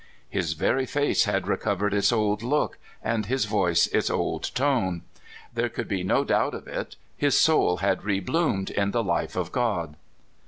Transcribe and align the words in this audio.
His 0.31 0.53
very 0.53 0.87
face 0.87 1.25
had 1.25 1.47
recovered 1.47 1.93
its 1.93 2.11
old 2.11 2.41
look, 2.41 2.79
and 3.03 3.27
his 3.27 3.45
voice 3.45 3.85
its 3.85 4.09
old 4.09 4.49
tone. 4.55 5.03
There 5.53 5.69
could 5.69 5.87
be 5.87 6.01
no 6.01 6.23
doubt 6.23 6.55
of 6.55 6.67
it 6.67 6.95
his 7.15 7.37
soul 7.39 7.77
had 7.77 8.03
rebloomed 8.03 8.71
in 8.71 8.89
the 8.89 9.03
life 9.03 9.35
of 9.35 9.51
God. 9.51 9.95